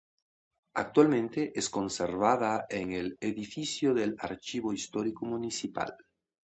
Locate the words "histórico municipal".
4.73-5.95